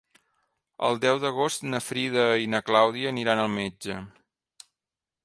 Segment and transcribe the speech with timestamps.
[0.87, 3.99] El deu d'agost na Frida i na Clàudia aniran al metge.